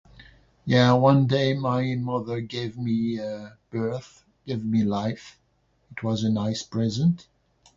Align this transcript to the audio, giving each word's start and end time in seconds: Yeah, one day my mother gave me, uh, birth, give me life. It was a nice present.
Yeah, 0.65 0.93
one 0.93 1.27
day 1.27 1.53
my 1.53 1.93
mother 1.93 2.41
gave 2.41 2.75
me, 2.75 3.19
uh, 3.19 3.51
birth, 3.69 4.23
give 4.47 4.65
me 4.65 4.83
life. 4.83 5.39
It 5.91 6.01
was 6.01 6.23
a 6.23 6.31
nice 6.31 6.63
present. 6.63 7.27